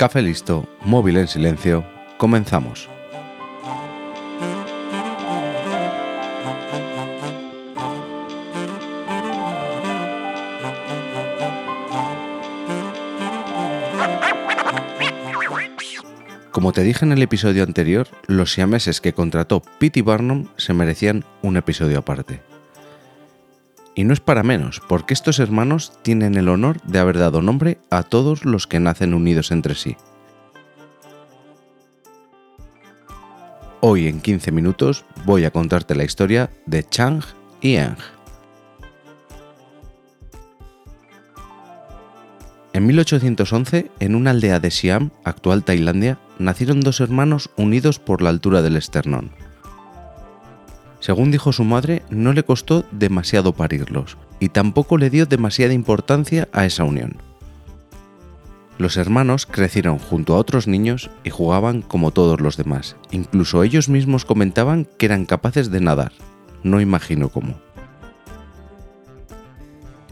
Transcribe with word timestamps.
Café 0.00 0.22
listo, 0.22 0.66
móvil 0.82 1.18
en 1.18 1.28
silencio, 1.28 1.84
comenzamos. 2.16 2.88
Como 16.50 16.72
te 16.72 16.82
dije 16.82 17.04
en 17.04 17.12
el 17.12 17.20
episodio 17.20 17.62
anterior, 17.62 18.08
los 18.26 18.54
siameses 18.54 19.02
que 19.02 19.12
contrató 19.12 19.60
Pete 19.78 20.00
Barnum 20.00 20.46
se 20.56 20.72
merecían 20.72 21.26
un 21.42 21.58
episodio 21.58 21.98
aparte. 21.98 22.49
Y 24.00 24.04
no 24.04 24.14
es 24.14 24.20
para 24.20 24.42
menos, 24.42 24.80
porque 24.88 25.12
estos 25.12 25.40
hermanos 25.40 25.92
tienen 26.00 26.34
el 26.36 26.48
honor 26.48 26.80
de 26.84 26.98
haber 26.98 27.18
dado 27.18 27.42
nombre 27.42 27.76
a 27.90 28.02
todos 28.02 28.46
los 28.46 28.66
que 28.66 28.80
nacen 28.80 29.12
unidos 29.12 29.50
entre 29.50 29.74
sí. 29.74 29.94
Hoy 33.80 34.08
en 34.08 34.22
15 34.22 34.52
minutos 34.52 35.04
voy 35.26 35.44
a 35.44 35.50
contarte 35.50 35.94
la 35.94 36.04
historia 36.04 36.48
de 36.64 36.82
Chang 36.88 37.20
y 37.60 37.74
Eng. 37.74 37.98
En 42.72 42.86
1811, 42.86 43.90
en 44.00 44.14
una 44.14 44.30
aldea 44.30 44.60
de 44.60 44.70
Siam, 44.70 45.10
actual 45.24 45.62
Tailandia, 45.62 46.18
nacieron 46.38 46.80
dos 46.80 47.00
hermanos 47.00 47.50
unidos 47.58 47.98
por 47.98 48.22
la 48.22 48.30
altura 48.30 48.62
del 48.62 48.76
esternón. 48.76 49.30
Según 51.00 51.30
dijo 51.30 51.52
su 51.52 51.64
madre, 51.64 52.02
no 52.10 52.32
le 52.32 52.44
costó 52.44 52.84
demasiado 52.92 53.54
parirlos, 53.54 54.16
y 54.38 54.50
tampoco 54.50 54.98
le 54.98 55.10
dio 55.10 55.26
demasiada 55.26 55.72
importancia 55.72 56.48
a 56.52 56.66
esa 56.66 56.84
unión. 56.84 57.16
Los 58.78 58.96
hermanos 58.96 59.44
crecieron 59.44 59.98
junto 59.98 60.34
a 60.34 60.38
otros 60.38 60.66
niños 60.66 61.10
y 61.22 61.28
jugaban 61.28 61.82
como 61.82 62.12
todos 62.12 62.40
los 62.40 62.56
demás. 62.56 62.96
Incluso 63.10 63.62
ellos 63.62 63.90
mismos 63.90 64.24
comentaban 64.24 64.86
que 64.96 65.04
eran 65.04 65.26
capaces 65.26 65.70
de 65.70 65.80
nadar. 65.80 66.12
No 66.62 66.80
imagino 66.80 67.28
cómo. 67.28 67.60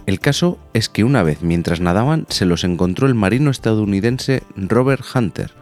El 0.05 0.21
caso 0.21 0.59
es 0.75 0.91
que 0.91 1.05
una 1.05 1.23
vez 1.23 1.43
mientras 1.43 1.81
nadaban 1.81 2.27
se 2.29 2.45
los 2.45 2.65
encontró 2.65 3.07
el 3.07 3.15
marino 3.15 3.51
estadounidense 3.51 4.43
Robert 4.57 5.05
Hunter, 5.15 5.53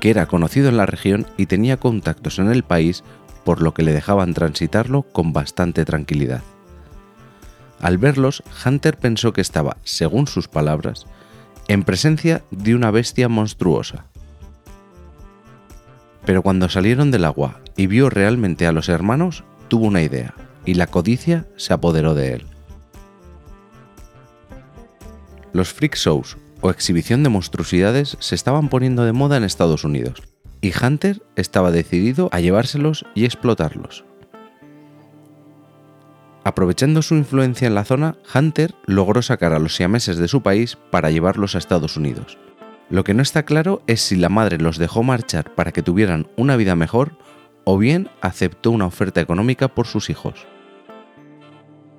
que 0.00 0.10
era 0.10 0.26
conocido 0.26 0.68
en 0.68 0.76
la 0.76 0.84
región 0.84 1.26
y 1.38 1.46
tenía 1.46 1.78
contactos 1.78 2.38
en 2.38 2.50
el 2.50 2.62
país 2.62 3.04
por 3.44 3.62
lo 3.62 3.74
que 3.74 3.82
le 3.82 3.92
dejaban 3.92 4.34
transitarlo 4.34 5.02
con 5.02 5.32
bastante 5.32 5.84
tranquilidad. 5.84 6.42
Al 7.80 7.98
verlos, 7.98 8.42
Hunter 8.64 8.96
pensó 8.96 9.32
que 9.32 9.40
estaba, 9.40 9.76
según 9.84 10.26
sus 10.26 10.48
palabras, 10.48 11.06
en 11.68 11.82
presencia 11.82 12.42
de 12.50 12.74
una 12.74 12.90
bestia 12.90 13.28
monstruosa. 13.28 14.06
Pero 16.24 16.42
cuando 16.42 16.68
salieron 16.68 17.10
del 17.10 17.24
agua 17.24 17.60
y 17.76 17.86
vio 17.86 18.08
realmente 18.08 18.66
a 18.66 18.72
los 18.72 18.88
hermanos, 18.88 19.44
tuvo 19.68 19.86
una 19.86 20.02
idea, 20.02 20.34
y 20.64 20.74
la 20.74 20.86
codicia 20.86 21.46
se 21.56 21.74
apoderó 21.74 22.14
de 22.14 22.34
él. 22.34 22.46
Los 25.52 25.72
freak 25.72 25.96
shows 25.96 26.36
o 26.62 26.70
exhibición 26.70 27.22
de 27.22 27.28
monstruosidades 27.28 28.16
se 28.20 28.34
estaban 28.34 28.68
poniendo 28.68 29.04
de 29.04 29.12
moda 29.12 29.36
en 29.36 29.44
Estados 29.44 29.84
Unidos, 29.84 30.22
y 30.64 30.72
Hunter 30.82 31.22
estaba 31.36 31.70
decidido 31.70 32.30
a 32.32 32.40
llevárselos 32.40 33.04
y 33.14 33.26
explotarlos. 33.26 34.06
Aprovechando 36.42 37.02
su 37.02 37.16
influencia 37.16 37.66
en 37.68 37.74
la 37.74 37.84
zona, 37.84 38.16
Hunter 38.34 38.74
logró 38.86 39.20
sacar 39.20 39.52
a 39.52 39.58
los 39.58 39.76
siameses 39.76 40.16
de 40.16 40.26
su 40.26 40.42
país 40.42 40.78
para 40.90 41.10
llevarlos 41.10 41.54
a 41.54 41.58
Estados 41.58 41.98
Unidos. 41.98 42.38
Lo 42.88 43.04
que 43.04 43.12
no 43.12 43.20
está 43.20 43.42
claro 43.42 43.82
es 43.86 44.00
si 44.00 44.16
la 44.16 44.30
madre 44.30 44.56
los 44.56 44.78
dejó 44.78 45.02
marchar 45.02 45.54
para 45.54 45.70
que 45.70 45.82
tuvieran 45.82 46.28
una 46.38 46.56
vida 46.56 46.76
mejor 46.76 47.18
o 47.64 47.76
bien 47.76 48.08
aceptó 48.22 48.70
una 48.70 48.86
oferta 48.86 49.20
económica 49.20 49.68
por 49.68 49.86
sus 49.86 50.08
hijos. 50.08 50.46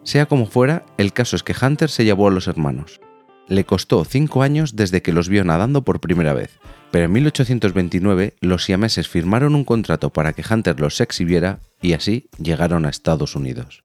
Sea 0.02 0.26
como 0.26 0.47
fuera, 0.47 0.88
el 0.97 1.14
caso 1.14 1.36
es 1.36 1.44
que 1.44 1.56
Hunter 1.59 1.92
se 1.92 2.03
llevó 2.03 2.30
a 2.30 2.32
los 2.32 2.47
hermanos, 2.47 3.00
le 3.48 3.66
costó 3.66 4.04
cinco 4.06 4.44
años 4.44 4.76
desde 4.76 5.02
que 5.02 5.14
los 5.14 5.30
vio 5.30 5.44
nadando 5.44 5.84
por 5.84 6.00
primera 6.00 6.34
vez, 6.34 6.60
pero 6.92 7.06
en 7.06 7.12
1829 7.12 8.36
los 8.42 8.64
siameses 8.64 9.08
firmaron 9.08 9.56
un 9.56 9.66
contrato 9.66 10.12
para 10.12 10.34
que 10.34 10.44
Hunter 10.50 10.80
los 10.80 11.02
exhibiera 11.02 11.60
y 11.82 11.94
así 11.94 12.30
llegaron 12.38 12.86
a 12.86 12.90
Estados 12.90 13.36
Unidos. 13.36 13.84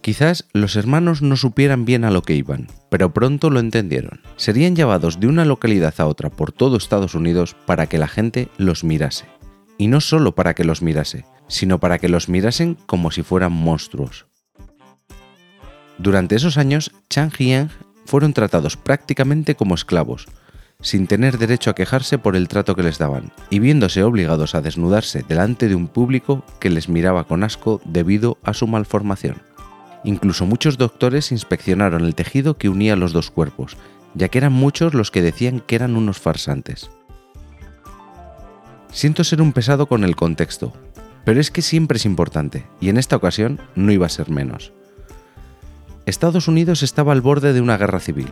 Quizás 0.00 0.46
los 0.54 0.76
hermanos 0.76 1.20
no 1.20 1.36
supieran 1.36 1.84
bien 1.84 2.04
a 2.04 2.10
lo 2.10 2.22
que 2.22 2.34
iban, 2.34 2.68
pero 2.88 3.12
pronto 3.12 3.50
lo 3.50 3.60
entendieron. 3.60 4.22
Serían 4.36 4.74
llevados 4.74 5.20
de 5.20 5.26
una 5.26 5.44
localidad 5.44 5.94
a 5.98 6.06
otra 6.06 6.30
por 6.30 6.52
todo 6.52 6.78
Estados 6.78 7.14
Unidos 7.14 7.54
para 7.66 7.86
que 7.86 7.98
la 7.98 8.08
gente 8.08 8.48
los 8.56 8.82
mirase. 8.82 9.26
Y 9.76 9.88
no 9.88 10.00
solo 10.00 10.34
para 10.34 10.54
que 10.54 10.64
los 10.64 10.80
mirase, 10.80 11.26
sino 11.48 11.80
para 11.80 11.98
que 11.98 12.08
los 12.08 12.30
mirasen 12.30 12.78
como 12.86 13.10
si 13.10 13.22
fueran 13.22 13.52
monstruos. 13.52 14.29
Durante 16.00 16.34
esos 16.34 16.56
años, 16.56 16.92
Chang 17.10 17.30
Eng 17.40 17.68
fueron 18.06 18.32
tratados 18.32 18.78
prácticamente 18.78 19.54
como 19.54 19.74
esclavos, 19.74 20.28
sin 20.80 21.06
tener 21.06 21.36
derecho 21.36 21.68
a 21.68 21.74
quejarse 21.74 22.16
por 22.16 22.36
el 22.36 22.48
trato 22.48 22.74
que 22.74 22.82
les 22.82 22.96
daban, 22.96 23.32
y 23.50 23.58
viéndose 23.58 24.02
obligados 24.02 24.54
a 24.54 24.62
desnudarse 24.62 25.22
delante 25.28 25.68
de 25.68 25.74
un 25.74 25.88
público 25.88 26.42
que 26.58 26.70
les 26.70 26.88
miraba 26.88 27.24
con 27.24 27.44
asco 27.44 27.82
debido 27.84 28.38
a 28.42 28.54
su 28.54 28.66
malformación. 28.66 29.42
Incluso 30.02 30.46
muchos 30.46 30.78
doctores 30.78 31.32
inspeccionaron 31.32 32.06
el 32.06 32.14
tejido 32.14 32.56
que 32.56 32.70
unía 32.70 32.96
los 32.96 33.12
dos 33.12 33.30
cuerpos, 33.30 33.76
ya 34.14 34.28
que 34.28 34.38
eran 34.38 34.54
muchos 34.54 34.94
los 34.94 35.10
que 35.10 35.20
decían 35.20 35.60
que 35.60 35.74
eran 35.74 35.96
unos 35.96 36.18
farsantes. 36.18 36.90
Siento 38.90 39.22
ser 39.22 39.42
un 39.42 39.52
pesado 39.52 39.84
con 39.84 40.04
el 40.04 40.16
contexto, 40.16 40.72
pero 41.26 41.40
es 41.40 41.50
que 41.50 41.60
siempre 41.60 41.98
es 41.98 42.06
importante, 42.06 42.66
y 42.80 42.88
en 42.88 42.96
esta 42.96 43.16
ocasión 43.16 43.60
no 43.74 43.92
iba 43.92 44.06
a 44.06 44.08
ser 44.08 44.30
menos. 44.30 44.72
Estados 46.10 46.48
Unidos 46.48 46.82
estaba 46.82 47.12
al 47.12 47.20
borde 47.20 47.52
de 47.52 47.60
una 47.60 47.78
guerra 47.78 48.00
civil, 48.00 48.26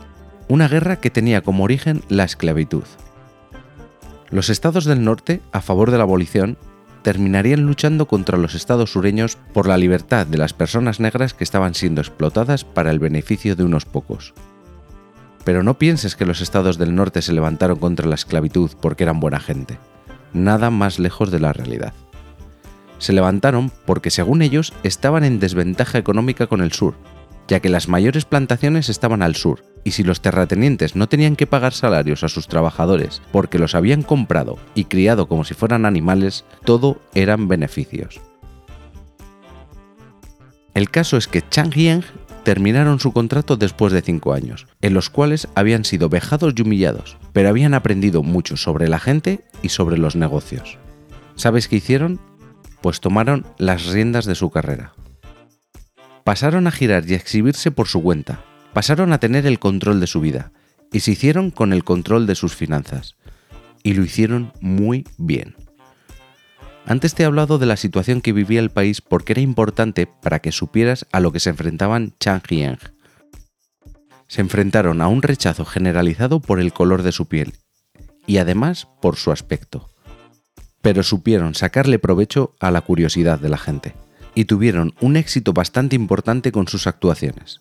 una 0.48 0.66
guerra 0.66 0.96
que 0.96 1.10
tenía 1.10 1.42
como 1.42 1.62
origen 1.62 2.02
la 2.08 2.24
esclavitud. 2.24 2.82
Los 4.30 4.50
estados 4.50 4.84
del 4.84 5.04
norte, 5.04 5.40
a 5.52 5.60
favor 5.60 5.92
de 5.92 5.96
la 5.96 6.02
abolición, 6.02 6.58
terminarían 7.02 7.62
luchando 7.62 8.08
contra 8.08 8.36
los 8.36 8.56
estados 8.56 8.92
sureños 8.92 9.38
por 9.54 9.68
la 9.68 9.76
libertad 9.76 10.26
de 10.26 10.38
las 10.38 10.52
personas 10.52 10.98
negras 10.98 11.34
que 11.34 11.44
estaban 11.44 11.74
siendo 11.74 12.00
explotadas 12.00 12.64
para 12.64 12.90
el 12.90 12.98
beneficio 12.98 13.54
de 13.54 13.62
unos 13.62 13.84
pocos. 13.84 14.34
Pero 15.44 15.62
no 15.62 15.78
pienses 15.78 16.16
que 16.16 16.26
los 16.26 16.40
estados 16.40 16.78
del 16.78 16.96
norte 16.96 17.22
se 17.22 17.32
levantaron 17.32 17.78
contra 17.78 18.08
la 18.08 18.16
esclavitud 18.16 18.72
porque 18.82 19.04
eran 19.04 19.20
buena 19.20 19.38
gente. 19.38 19.78
Nada 20.32 20.70
más 20.70 20.98
lejos 20.98 21.30
de 21.30 21.38
la 21.38 21.52
realidad. 21.52 21.94
Se 22.98 23.12
levantaron 23.12 23.70
porque 23.86 24.10
según 24.10 24.42
ellos 24.42 24.74
estaban 24.82 25.22
en 25.22 25.38
desventaja 25.38 25.96
económica 25.96 26.48
con 26.48 26.60
el 26.60 26.72
sur, 26.72 26.94
ya 27.48 27.60
que 27.60 27.70
las 27.70 27.88
mayores 27.88 28.26
plantaciones 28.26 28.88
estaban 28.88 29.22
al 29.22 29.34
sur, 29.34 29.64
y 29.82 29.92
si 29.92 30.04
los 30.04 30.20
terratenientes 30.20 30.94
no 30.94 31.08
tenían 31.08 31.34
que 31.34 31.46
pagar 31.46 31.72
salarios 31.72 32.22
a 32.22 32.28
sus 32.28 32.46
trabajadores 32.46 33.22
porque 33.32 33.58
los 33.58 33.74
habían 33.74 34.02
comprado 34.02 34.58
y 34.74 34.84
criado 34.84 35.28
como 35.28 35.44
si 35.44 35.54
fueran 35.54 35.86
animales, 35.86 36.44
todo 36.64 37.00
eran 37.14 37.48
beneficios. 37.48 38.20
El 40.74 40.90
caso 40.90 41.16
es 41.16 41.26
que 41.26 41.42
Chang 41.48 41.74
Yang 41.74 42.04
terminaron 42.44 43.00
su 43.00 43.12
contrato 43.12 43.56
después 43.56 43.92
de 43.92 44.02
cinco 44.02 44.32
años, 44.32 44.66
en 44.80 44.94
los 44.94 45.10
cuales 45.10 45.48
habían 45.54 45.84
sido 45.84 46.08
vejados 46.08 46.54
y 46.56 46.62
humillados, 46.62 47.16
pero 47.32 47.48
habían 47.48 47.74
aprendido 47.74 48.22
mucho 48.22 48.56
sobre 48.56 48.88
la 48.88 49.00
gente 49.00 49.44
y 49.62 49.70
sobre 49.70 49.98
los 49.98 50.14
negocios. 50.16 50.78
¿Sabes 51.34 51.68
qué 51.68 51.76
hicieron? 51.76 52.20
Pues 52.80 53.00
tomaron 53.00 53.46
las 53.58 53.86
riendas 53.86 54.24
de 54.24 54.34
su 54.34 54.50
carrera 54.50 54.92
pasaron 56.28 56.66
a 56.66 56.70
girar 56.70 57.08
y 57.08 57.14
a 57.14 57.16
exhibirse 57.16 57.70
por 57.70 57.88
su 57.88 58.02
cuenta, 58.02 58.44
pasaron 58.74 59.14
a 59.14 59.18
tener 59.18 59.46
el 59.46 59.58
control 59.58 59.98
de 59.98 60.06
su 60.06 60.20
vida 60.20 60.52
y 60.92 61.00
se 61.00 61.12
hicieron 61.12 61.50
con 61.50 61.72
el 61.72 61.84
control 61.84 62.26
de 62.26 62.34
sus 62.34 62.54
finanzas. 62.54 63.16
Y 63.82 63.94
lo 63.94 64.04
hicieron 64.04 64.52
muy 64.60 65.06
bien. 65.16 65.56
Antes 66.84 67.14
te 67.14 67.22
he 67.22 67.26
hablado 67.26 67.56
de 67.56 67.64
la 67.64 67.78
situación 67.78 68.20
que 68.20 68.34
vivía 68.34 68.60
el 68.60 68.68
país 68.68 69.00
porque 69.00 69.32
era 69.32 69.40
importante 69.40 70.06
para 70.06 70.40
que 70.40 70.52
supieras 70.52 71.06
a 71.12 71.20
lo 71.20 71.32
que 71.32 71.40
se 71.40 71.48
enfrentaban 71.48 72.12
Chang 72.20 72.42
y. 72.50 72.76
Se 74.26 74.42
enfrentaron 74.42 75.00
a 75.00 75.08
un 75.08 75.22
rechazo 75.22 75.64
generalizado 75.64 76.40
por 76.40 76.60
el 76.60 76.74
color 76.74 77.04
de 77.04 77.12
su 77.12 77.26
piel 77.26 77.54
y 78.26 78.36
además 78.36 78.86
por 79.00 79.16
su 79.16 79.32
aspecto. 79.32 79.88
Pero 80.82 81.02
supieron 81.02 81.54
sacarle 81.54 81.98
provecho 81.98 82.54
a 82.60 82.70
la 82.70 82.82
curiosidad 82.82 83.38
de 83.40 83.48
la 83.48 83.56
gente 83.56 83.94
y 84.38 84.44
tuvieron 84.44 84.94
un 85.00 85.16
éxito 85.16 85.52
bastante 85.52 85.96
importante 85.96 86.52
con 86.52 86.68
sus 86.68 86.86
actuaciones. 86.86 87.60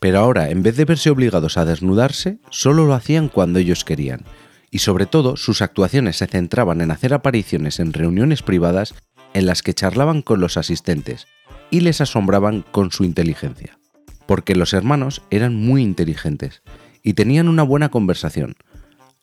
Pero 0.00 0.20
ahora, 0.20 0.48
en 0.48 0.62
vez 0.62 0.74
de 0.78 0.86
verse 0.86 1.10
obligados 1.10 1.58
a 1.58 1.66
desnudarse, 1.66 2.38
solo 2.48 2.86
lo 2.86 2.94
hacían 2.94 3.28
cuando 3.28 3.58
ellos 3.58 3.84
querían, 3.84 4.24
y 4.70 4.78
sobre 4.78 5.04
todo 5.04 5.36
sus 5.36 5.60
actuaciones 5.60 6.16
se 6.16 6.26
centraban 6.26 6.80
en 6.80 6.90
hacer 6.90 7.12
apariciones 7.12 7.80
en 7.80 7.92
reuniones 7.92 8.40
privadas 8.40 8.94
en 9.34 9.44
las 9.44 9.62
que 9.62 9.74
charlaban 9.74 10.22
con 10.22 10.40
los 10.40 10.56
asistentes 10.56 11.26
y 11.70 11.80
les 11.80 12.00
asombraban 12.00 12.62
con 12.62 12.92
su 12.92 13.04
inteligencia. 13.04 13.78
Porque 14.24 14.56
los 14.56 14.72
hermanos 14.72 15.20
eran 15.28 15.54
muy 15.54 15.82
inteligentes 15.82 16.62
y 17.02 17.12
tenían 17.12 17.46
una 17.46 17.62
buena 17.62 17.90
conversación, 17.90 18.56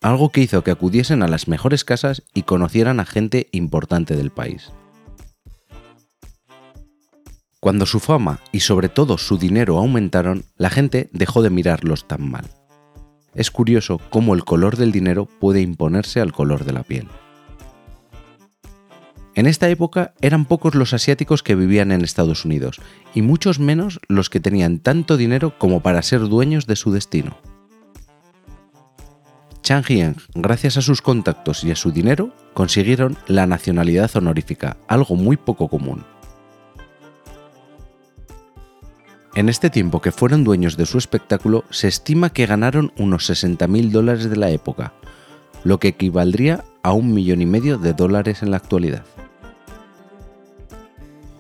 algo 0.04 0.30
que 0.30 0.42
hizo 0.42 0.64
que 0.64 0.70
acudiesen 0.70 1.24
a 1.24 1.28
las 1.28 1.48
mejores 1.48 1.86
casas 1.86 2.22
y 2.36 2.44
conocieran 2.44 3.00
a 3.00 3.06
gente 3.08 3.48
importante 3.52 4.16
del 4.16 4.30
país. 4.30 4.72
Cuando 7.64 7.86
su 7.86 8.02
fama 8.02 8.42
y 8.52 8.60
sobre 8.60 8.90
todo 8.90 9.18
su 9.18 9.38
dinero 9.38 9.78
aumentaron, 9.78 10.44
la 10.58 10.70
gente 10.70 11.10
dejó 11.14 11.42
de 11.42 11.50
mirarlos 11.50 12.10
tan 12.10 12.30
mal. 12.30 12.44
Es 13.36 13.52
curioso 13.52 14.02
cómo 14.10 14.34
el 14.34 14.44
color 14.44 14.76
del 14.76 14.92
dinero 14.92 15.30
puede 15.40 15.62
imponerse 15.62 16.20
al 16.20 16.34
color 16.34 16.66
de 16.66 16.74
la 16.74 16.84
piel. 16.84 17.08
En 19.34 19.46
esta 19.46 19.70
época 19.70 20.14
eran 20.20 20.44
pocos 20.44 20.76
los 20.76 20.94
asiáticos 20.94 21.42
que 21.42 21.56
vivían 21.56 21.94
en 21.94 22.04
Estados 22.04 22.44
Unidos 22.44 22.82
y 23.14 23.22
muchos 23.22 23.60
menos 23.60 24.02
los 24.10 24.30
que 24.30 24.42
tenían 24.42 24.80
tanto 24.80 25.16
dinero 25.16 25.58
como 25.58 25.82
para 25.82 26.02
ser 26.02 26.20
dueños 26.28 26.68
de 26.68 26.76
su 26.76 26.92
destino. 26.92 27.38
Chang 29.62 29.86
Hieng, 29.86 30.18
gracias 30.36 30.76
a 30.76 30.82
sus 30.82 31.02
contactos 31.02 31.64
y 31.64 31.72
a 31.72 31.78
su 31.78 31.94
dinero, 31.94 32.34
consiguieron 32.54 33.16
la 33.26 33.48
nacionalidad 33.48 34.14
honorífica, 34.14 34.76
algo 34.90 35.16
muy 35.16 35.38
poco 35.38 35.70
común. 35.70 36.04
En 39.36 39.50
este 39.50 39.72
tiempo 39.72 40.00
que 40.00 40.12
fueron 40.12 40.44
dueños 40.44 40.78
de 40.78 40.86
su 40.86 41.00
espectáculo, 41.00 41.64
se 41.72 41.88
estima 41.88 42.30
que 42.30 42.46
ganaron 42.46 42.94
unos 42.98 43.28
60.000 43.28 43.90
dólares 43.90 44.30
de 44.30 44.36
la 44.36 44.52
época, 44.52 44.94
lo 45.64 45.80
que 45.80 45.88
equivaldría 45.88 46.64
a 46.84 46.94
un 46.94 47.16
millón 47.16 47.42
y 47.42 47.48
medio 47.48 47.80
de 47.80 47.94
dólares 47.94 48.44
en 48.44 48.52
la 48.52 48.58
actualidad. 48.58 49.04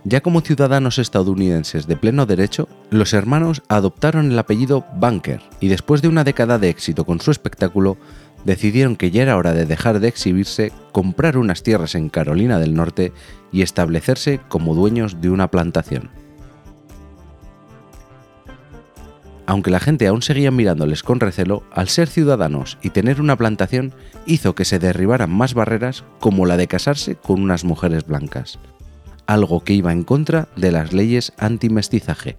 Ya 0.05 0.21
como 0.21 0.41
ciudadanos 0.41 0.97
estadounidenses 0.97 1.85
de 1.85 1.95
pleno 1.95 2.25
derecho, 2.25 2.67
los 2.89 3.13
hermanos 3.13 3.61
adoptaron 3.69 4.31
el 4.31 4.39
apellido 4.39 4.85
Bunker 4.95 5.41
y 5.59 5.67
después 5.67 6.01
de 6.01 6.07
una 6.07 6.23
década 6.23 6.57
de 6.57 6.69
éxito 6.69 7.05
con 7.05 7.21
su 7.21 7.29
espectáculo, 7.29 7.97
decidieron 8.43 8.95
que 8.95 9.11
ya 9.11 9.21
era 9.21 9.37
hora 9.37 9.53
de 9.53 9.67
dejar 9.67 9.99
de 9.99 10.07
exhibirse, 10.07 10.73
comprar 10.91 11.37
unas 11.37 11.61
tierras 11.61 11.93
en 11.93 12.09
Carolina 12.09 12.57
del 12.57 12.73
Norte 12.73 13.13
y 13.51 13.61
establecerse 13.61 14.41
como 14.49 14.73
dueños 14.73 15.21
de 15.21 15.29
una 15.29 15.51
plantación. 15.51 16.22
Aunque 19.45 19.71
la 19.71 19.79
gente 19.79 20.07
aún 20.07 20.21
seguía 20.21 20.51
mirándoles 20.51 21.03
con 21.03 21.19
recelo, 21.19 21.63
al 21.71 21.89
ser 21.89 22.07
ciudadanos 22.07 22.77
y 22.81 22.91
tener 22.91 23.19
una 23.19 23.35
plantación 23.35 23.93
hizo 24.25 24.55
que 24.55 24.65
se 24.65 24.79
derribaran 24.79 25.31
más 25.31 25.53
barreras 25.53 26.03
como 26.19 26.45
la 26.45 26.57
de 26.57 26.67
casarse 26.67 27.15
con 27.15 27.41
unas 27.41 27.63
mujeres 27.63 28.05
blancas 28.05 28.59
algo 29.25 29.63
que 29.63 29.73
iba 29.73 29.91
en 29.91 30.03
contra 30.03 30.47
de 30.55 30.71
las 30.71 30.93
leyes 30.93 31.33
anti-mestizaje. 31.37 32.37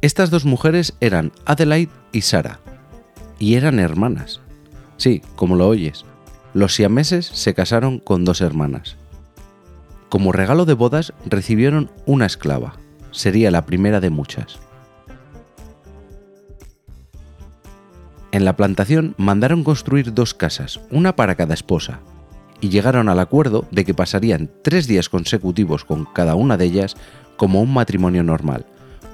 Estas 0.00 0.30
dos 0.30 0.44
mujeres 0.44 0.94
eran 1.00 1.32
Adelaide 1.46 1.92
y 2.12 2.22
Sara, 2.22 2.60
y 3.38 3.54
eran 3.54 3.78
hermanas. 3.78 4.40
Sí, 4.96 5.22
como 5.34 5.56
lo 5.56 5.66
oyes, 5.66 6.04
los 6.52 6.74
siameses 6.74 7.26
se 7.26 7.54
casaron 7.54 7.98
con 7.98 8.24
dos 8.24 8.40
hermanas. 8.40 8.96
Como 10.10 10.30
regalo 10.30 10.66
de 10.66 10.74
bodas 10.74 11.14
recibieron 11.24 11.90
una 12.06 12.26
esclava, 12.26 12.76
sería 13.14 13.50
la 13.50 13.64
primera 13.64 14.00
de 14.00 14.10
muchas. 14.10 14.58
En 18.32 18.44
la 18.44 18.56
plantación 18.56 19.14
mandaron 19.16 19.62
construir 19.62 20.12
dos 20.12 20.34
casas, 20.34 20.80
una 20.90 21.14
para 21.14 21.36
cada 21.36 21.54
esposa, 21.54 22.00
y 22.60 22.68
llegaron 22.68 23.08
al 23.08 23.20
acuerdo 23.20 23.64
de 23.70 23.84
que 23.84 23.94
pasarían 23.94 24.50
tres 24.62 24.88
días 24.88 25.08
consecutivos 25.08 25.84
con 25.84 26.04
cada 26.04 26.34
una 26.34 26.56
de 26.56 26.64
ellas 26.64 26.96
como 27.36 27.62
un 27.62 27.72
matrimonio 27.72 28.24
normal, 28.24 28.66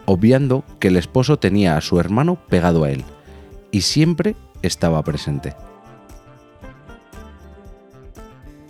obviando 0.07 0.65
que 0.79 0.89
el 0.89 0.97
esposo 0.97 1.39
tenía 1.39 1.77
a 1.77 1.83
su 1.83 2.01
hermano 2.01 2.39
pegado 2.49 2.85
a 2.85 2.91
él, 2.91 3.05
y 3.71 3.83
siempre 3.83 4.37
estaba 4.63 5.03
presente. 5.05 5.55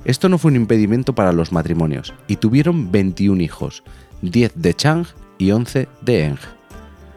Esto 0.04 0.28
no 0.28 0.38
fue 0.38 0.50
un 0.50 0.56
impedimento 0.56 1.14
para 1.14 1.32
los 1.32 1.52
matrimonios, 1.52 2.12
y 2.26 2.36
tuvieron 2.36 2.90
21 2.90 3.40
hijos, 3.40 3.84
10 4.22 4.52
de 4.54 4.74
Chang 4.74 5.06
y 5.38 5.50
11 5.50 5.88
de 6.02 6.24
Eng. 6.24 6.38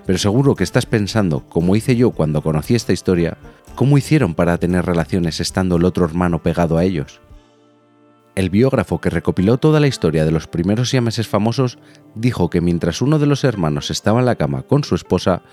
Pero 0.05 0.17
seguro 0.17 0.55
que 0.55 0.63
estás 0.63 0.85
pensando, 0.85 1.47
como 1.47 1.75
hice 1.75 1.95
yo 1.95 2.11
cuando 2.11 2.41
conocí 2.41 2.75
esta 2.75 2.93
historia, 2.93 3.37
¿cómo 3.75 3.97
hicieron 3.97 4.35
para 4.35 4.57
tener 4.57 4.85
relaciones 4.85 5.39
estando 5.39 5.77
el 5.77 5.85
otro 5.85 6.05
hermano 6.05 6.41
pegado 6.43 6.77
a 6.77 6.83
ellos? 6.83 7.21
El 8.35 8.49
biógrafo 8.49 8.99
que 8.99 9.11
recopiló 9.11 9.57
toda 9.57 9.79
la 9.79 9.87
historia 9.87 10.25
de 10.25 10.31
los 10.31 10.47
primeros 10.47 10.89
siameses 10.89 11.27
famosos 11.27 11.77
dijo 12.15 12.49
que 12.49 12.61
mientras 12.61 13.01
uno 13.01 13.19
de 13.19 13.27
los 13.27 13.43
hermanos 13.43 13.91
estaba 13.91 14.19
en 14.19 14.25
la 14.25 14.35
cama 14.35 14.63
con 14.63 14.83
su 14.83 14.95
esposa, 14.95 15.43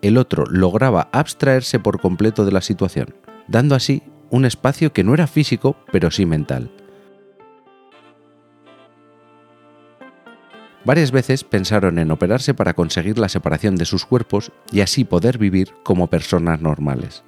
el 0.00 0.16
otro 0.16 0.44
lograba 0.46 1.08
abstraerse 1.12 1.78
por 1.78 2.00
completo 2.00 2.46
de 2.46 2.52
la 2.52 2.62
situación, 2.62 3.14
dando 3.46 3.74
así 3.74 4.02
un 4.30 4.46
espacio 4.46 4.92
que 4.92 5.04
no 5.04 5.12
era 5.12 5.26
físico, 5.26 5.76
pero 5.92 6.10
sí 6.10 6.24
mental. 6.24 6.70
Varias 10.84 11.10
veces 11.10 11.44
pensaron 11.44 11.98
en 11.98 12.10
operarse 12.10 12.54
para 12.54 12.74
conseguir 12.74 13.18
la 13.18 13.28
separación 13.28 13.76
de 13.76 13.84
sus 13.84 14.04
cuerpos 14.06 14.52
y 14.72 14.80
así 14.80 15.04
poder 15.04 15.38
vivir 15.38 15.74
como 15.82 16.06
personas 16.06 16.60
normales 16.60 17.22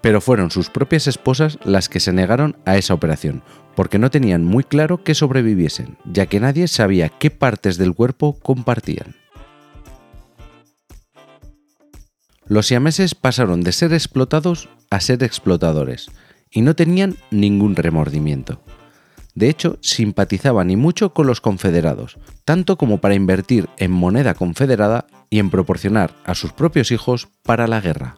pero 0.00 0.20
fueron 0.20 0.50
sus 0.50 0.70
propias 0.70 1.06
esposas 1.06 1.58
las 1.64 1.88
que 1.88 2.00
se 2.00 2.12
negaron 2.12 2.56
a 2.64 2.76
esa 2.76 2.94
operación, 2.94 3.42
porque 3.74 3.98
no 3.98 4.10
tenían 4.10 4.44
muy 4.44 4.64
claro 4.64 5.02
que 5.02 5.14
sobreviviesen, 5.14 5.98
ya 6.04 6.26
que 6.26 6.40
nadie 6.40 6.68
sabía 6.68 7.08
qué 7.08 7.30
partes 7.30 7.78
del 7.78 7.94
cuerpo 7.94 8.38
compartían. 8.40 9.16
Los 12.46 12.66
siameses 12.66 13.14
pasaron 13.14 13.62
de 13.62 13.72
ser 13.72 13.92
explotados 13.92 14.68
a 14.90 15.00
ser 15.00 15.22
explotadores, 15.22 16.10
y 16.50 16.62
no 16.62 16.74
tenían 16.74 17.16
ningún 17.30 17.76
remordimiento. 17.76 18.62
De 19.38 19.48
hecho, 19.48 19.78
simpatizaban 19.82 20.68
y 20.68 20.74
mucho 20.74 21.14
con 21.14 21.28
los 21.28 21.40
confederados, 21.40 22.18
tanto 22.44 22.76
como 22.76 22.98
para 22.98 23.14
invertir 23.14 23.68
en 23.76 23.92
moneda 23.92 24.34
confederada 24.34 25.06
y 25.30 25.38
en 25.38 25.48
proporcionar 25.48 26.12
a 26.24 26.34
sus 26.34 26.52
propios 26.52 26.90
hijos 26.90 27.28
para 27.44 27.68
la 27.68 27.80
guerra. 27.80 28.16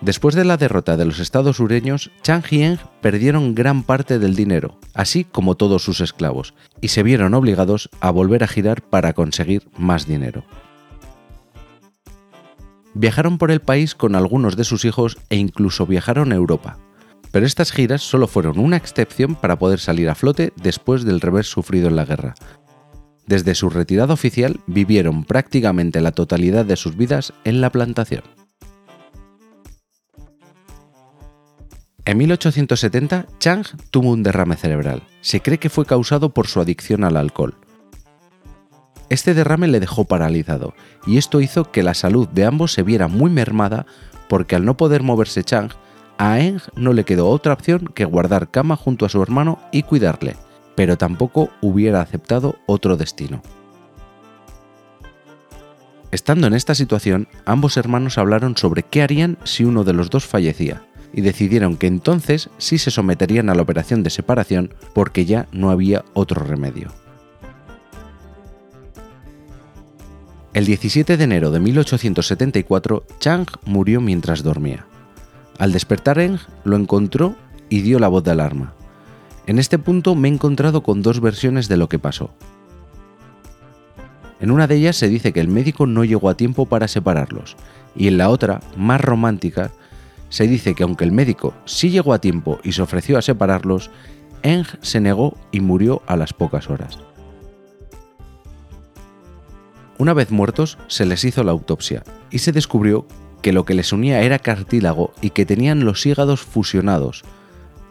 Después 0.00 0.34
de 0.34 0.46
la 0.46 0.56
derrota 0.56 0.96
de 0.96 1.04
los 1.04 1.18
estados 1.18 1.58
sureños, 1.58 2.10
Chang 2.22 2.44
Hieng 2.44 2.78
perdieron 3.02 3.54
gran 3.54 3.82
parte 3.82 4.18
del 4.18 4.34
dinero, 4.34 4.78
así 4.94 5.24
como 5.24 5.54
todos 5.54 5.82
sus 5.82 6.00
esclavos, 6.00 6.54
y 6.80 6.88
se 6.88 7.02
vieron 7.02 7.34
obligados 7.34 7.90
a 8.00 8.10
volver 8.10 8.42
a 8.42 8.48
girar 8.48 8.80
para 8.80 9.12
conseguir 9.12 9.68
más 9.76 10.06
dinero. 10.06 10.46
Viajaron 12.94 13.36
por 13.36 13.50
el 13.50 13.60
país 13.60 13.94
con 13.94 14.14
algunos 14.14 14.56
de 14.56 14.64
sus 14.64 14.86
hijos 14.86 15.18
e 15.28 15.36
incluso 15.36 15.84
viajaron 15.84 16.32
a 16.32 16.36
Europa, 16.36 16.78
pero 17.34 17.46
estas 17.46 17.72
giras 17.72 18.00
solo 18.00 18.28
fueron 18.28 18.60
una 18.60 18.76
excepción 18.76 19.34
para 19.34 19.58
poder 19.58 19.80
salir 19.80 20.08
a 20.08 20.14
flote 20.14 20.52
después 20.54 21.02
del 21.02 21.20
revés 21.20 21.48
sufrido 21.48 21.88
en 21.88 21.96
la 21.96 22.04
guerra. 22.04 22.36
Desde 23.26 23.56
su 23.56 23.70
retirada 23.70 24.14
oficial 24.14 24.60
vivieron 24.68 25.24
prácticamente 25.24 26.00
la 26.00 26.12
totalidad 26.12 26.64
de 26.64 26.76
sus 26.76 26.96
vidas 26.96 27.32
en 27.42 27.60
la 27.60 27.70
plantación. 27.70 28.22
En 32.04 32.18
1870, 32.18 33.26
Chang 33.40 33.64
tuvo 33.90 34.12
un 34.12 34.22
derrame 34.22 34.54
cerebral. 34.54 35.02
Se 35.20 35.40
cree 35.40 35.58
que 35.58 35.70
fue 35.70 35.86
causado 35.86 36.32
por 36.32 36.46
su 36.46 36.60
adicción 36.60 37.02
al 37.02 37.16
alcohol. 37.16 37.56
Este 39.08 39.34
derrame 39.34 39.66
le 39.66 39.80
dejó 39.80 40.04
paralizado, 40.04 40.74
y 41.04 41.18
esto 41.18 41.40
hizo 41.40 41.72
que 41.72 41.82
la 41.82 41.94
salud 41.94 42.28
de 42.28 42.44
ambos 42.44 42.72
se 42.72 42.84
viera 42.84 43.08
muy 43.08 43.32
mermada 43.32 43.86
porque 44.28 44.54
al 44.54 44.64
no 44.64 44.76
poder 44.76 45.02
moverse 45.02 45.42
Chang, 45.42 45.72
a 46.18 46.40
Eng 46.40 46.60
no 46.76 46.92
le 46.92 47.04
quedó 47.04 47.28
otra 47.28 47.52
opción 47.52 47.86
que 47.94 48.04
guardar 48.04 48.50
cama 48.50 48.76
junto 48.76 49.06
a 49.06 49.08
su 49.08 49.22
hermano 49.22 49.58
y 49.72 49.82
cuidarle, 49.82 50.36
pero 50.74 50.96
tampoco 50.96 51.50
hubiera 51.60 52.00
aceptado 52.00 52.56
otro 52.66 52.96
destino. 52.96 53.42
Estando 56.10 56.46
en 56.46 56.54
esta 56.54 56.76
situación, 56.76 57.26
ambos 57.44 57.76
hermanos 57.76 58.18
hablaron 58.18 58.56
sobre 58.56 58.84
qué 58.84 59.02
harían 59.02 59.36
si 59.42 59.64
uno 59.64 59.82
de 59.82 59.94
los 59.94 60.10
dos 60.10 60.24
fallecía, 60.24 60.82
y 61.12 61.22
decidieron 61.22 61.76
que 61.76 61.88
entonces 61.88 62.50
sí 62.58 62.78
se 62.78 62.92
someterían 62.92 63.50
a 63.50 63.54
la 63.54 63.62
operación 63.62 64.02
de 64.04 64.10
separación 64.10 64.74
porque 64.92 65.24
ya 65.24 65.48
no 65.50 65.70
había 65.70 66.04
otro 66.12 66.44
remedio. 66.44 66.92
El 70.52 70.66
17 70.66 71.16
de 71.16 71.24
enero 71.24 71.50
de 71.50 71.58
1874, 71.58 73.04
Chang 73.18 73.46
murió 73.64 74.00
mientras 74.00 74.44
dormía. 74.44 74.86
Al 75.58 75.72
despertar 75.72 76.18
Eng 76.18 76.38
lo 76.64 76.76
encontró 76.76 77.36
y 77.68 77.82
dio 77.82 77.98
la 77.98 78.08
voz 78.08 78.24
de 78.24 78.32
alarma. 78.32 78.74
En 79.46 79.58
este 79.58 79.78
punto 79.78 80.14
me 80.14 80.28
he 80.28 80.32
encontrado 80.32 80.82
con 80.82 81.02
dos 81.02 81.20
versiones 81.20 81.68
de 81.68 81.76
lo 81.76 81.88
que 81.88 81.98
pasó. 81.98 82.30
En 84.40 84.50
una 84.50 84.66
de 84.66 84.76
ellas 84.76 84.96
se 84.96 85.08
dice 85.08 85.32
que 85.32 85.40
el 85.40 85.48
médico 85.48 85.86
no 85.86 86.04
llegó 86.04 86.28
a 86.28 86.36
tiempo 86.36 86.66
para 86.66 86.88
separarlos, 86.88 87.56
y 87.94 88.08
en 88.08 88.18
la 88.18 88.30
otra, 88.30 88.60
más 88.76 89.00
romántica, 89.00 89.70
se 90.28 90.48
dice 90.48 90.74
que 90.74 90.82
aunque 90.82 91.04
el 91.04 91.12
médico 91.12 91.54
sí 91.64 91.90
llegó 91.90 92.12
a 92.12 92.20
tiempo 92.20 92.58
y 92.64 92.72
se 92.72 92.82
ofreció 92.82 93.16
a 93.16 93.22
separarlos, 93.22 93.90
Eng 94.42 94.66
se 94.82 95.00
negó 95.00 95.36
y 95.52 95.60
murió 95.60 96.02
a 96.06 96.16
las 96.16 96.32
pocas 96.32 96.68
horas. 96.68 96.98
Una 99.96 100.12
vez 100.12 100.32
muertos, 100.32 100.76
se 100.88 101.06
les 101.06 101.24
hizo 101.24 101.44
la 101.44 101.52
autopsia 101.52 102.02
y 102.30 102.40
se 102.40 102.50
descubrió 102.50 103.06
que 103.44 103.52
lo 103.52 103.66
que 103.66 103.74
les 103.74 103.92
unía 103.92 104.22
era 104.22 104.38
cartílago 104.38 105.12
y 105.20 105.28
que 105.28 105.44
tenían 105.44 105.84
los 105.84 106.06
hígados 106.06 106.40
fusionados. 106.40 107.24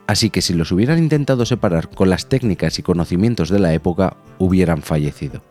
Así 0.07 0.31
que 0.31 0.41
si 0.41 0.55
los 0.55 0.71
hubieran 0.71 0.97
intentado 0.97 1.45
separar 1.45 1.91
con 1.91 2.09
las 2.09 2.27
técnicas 2.27 2.79
y 2.79 2.81
conocimientos 2.81 3.49
de 3.49 3.59
la 3.59 3.71
época, 3.71 4.17
hubieran 4.39 4.81
fallecido. 4.81 5.43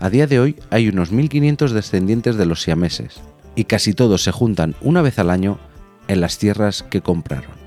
A 0.00 0.08
día 0.08 0.26
de 0.26 0.40
hoy 0.40 0.56
hay 0.70 0.88
unos 0.88 1.12
1500 1.12 1.72
descendientes 1.72 2.36
de 2.36 2.46
los 2.46 2.62
siameses, 2.62 3.20
y 3.54 3.64
casi 3.64 3.92
todos 3.92 4.22
se 4.22 4.32
juntan 4.32 4.74
una 4.80 5.02
vez 5.02 5.18
al 5.18 5.28
año 5.28 5.58
en 6.06 6.22
las 6.22 6.38
tierras 6.38 6.82
que 6.82 7.02
compraron. 7.02 7.57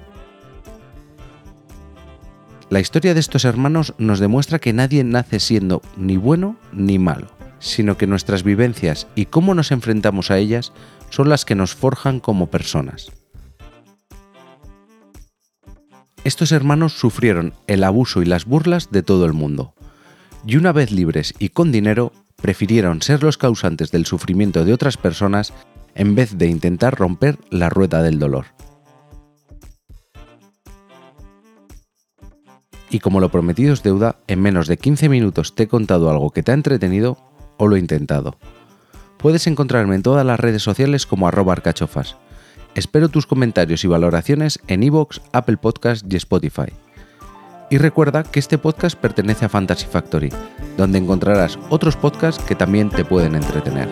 La 2.71 2.79
historia 2.79 3.13
de 3.13 3.19
estos 3.19 3.43
hermanos 3.43 3.93
nos 3.97 4.21
demuestra 4.21 4.57
que 4.57 4.71
nadie 4.71 5.03
nace 5.03 5.41
siendo 5.41 5.81
ni 5.97 6.15
bueno 6.15 6.55
ni 6.71 6.99
malo, 6.99 7.27
sino 7.59 7.97
que 7.97 8.07
nuestras 8.07 8.43
vivencias 8.43 9.07
y 9.13 9.25
cómo 9.25 9.53
nos 9.53 9.73
enfrentamos 9.73 10.31
a 10.31 10.37
ellas 10.37 10.71
son 11.09 11.27
las 11.27 11.43
que 11.43 11.53
nos 11.53 11.75
forjan 11.75 12.21
como 12.21 12.49
personas. 12.49 13.11
Estos 16.23 16.53
hermanos 16.53 16.93
sufrieron 16.93 17.53
el 17.67 17.83
abuso 17.83 18.21
y 18.21 18.25
las 18.25 18.45
burlas 18.45 18.89
de 18.89 19.03
todo 19.03 19.25
el 19.25 19.33
mundo, 19.33 19.73
y 20.47 20.55
una 20.55 20.71
vez 20.71 20.91
libres 20.91 21.33
y 21.39 21.49
con 21.49 21.73
dinero, 21.73 22.13
prefirieron 22.41 23.01
ser 23.01 23.21
los 23.21 23.37
causantes 23.37 23.91
del 23.91 24.05
sufrimiento 24.05 24.63
de 24.63 24.71
otras 24.71 24.95
personas 24.95 25.51
en 25.93 26.15
vez 26.15 26.37
de 26.37 26.47
intentar 26.47 26.97
romper 26.97 27.37
la 27.49 27.69
rueda 27.69 28.01
del 28.01 28.17
dolor. 28.17 28.45
Y 32.91 32.99
como 32.99 33.21
lo 33.21 33.31
prometido 33.31 33.73
es 33.73 33.83
deuda, 33.83 34.17
en 34.27 34.41
menos 34.41 34.67
de 34.67 34.77
15 34.77 35.07
minutos 35.07 35.55
te 35.55 35.63
he 35.63 35.67
contado 35.67 36.09
algo 36.09 36.31
que 36.31 36.43
te 36.43 36.51
ha 36.51 36.55
entretenido 36.55 37.17
o 37.57 37.67
lo 37.67 37.77
he 37.77 37.79
intentado. 37.79 38.35
Puedes 39.17 39.47
encontrarme 39.47 39.95
en 39.95 40.03
todas 40.03 40.25
las 40.25 40.39
redes 40.39 40.61
sociales 40.61 41.05
como 41.05 41.27
arroba 41.27 41.53
arcachofas. 41.53 42.17
Espero 42.75 43.07
tus 43.07 43.25
comentarios 43.25 43.83
y 43.85 43.87
valoraciones 43.87 44.59
en 44.67 44.83
iVoox, 44.83 45.21
Apple 45.31 45.57
Podcast 45.57 46.05
y 46.11 46.17
Spotify. 46.17 46.73
Y 47.69 47.77
recuerda 47.77 48.23
que 48.23 48.39
este 48.39 48.57
podcast 48.57 48.99
pertenece 48.99 49.45
a 49.45 49.49
Fantasy 49.49 49.85
Factory, 49.85 50.29
donde 50.75 50.97
encontrarás 50.97 51.57
otros 51.69 51.95
podcasts 51.95 52.43
que 52.43 52.55
también 52.55 52.89
te 52.89 53.05
pueden 53.05 53.35
entretener. 53.35 53.87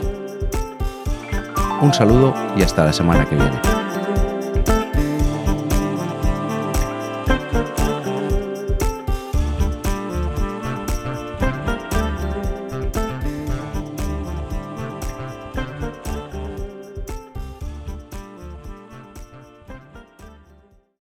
Un 1.82 1.94
saludo 1.94 2.34
y 2.58 2.64
hasta 2.64 2.84
la 2.84 2.92
semana 2.92 3.26
que 3.26 3.36
viene. 3.36 3.79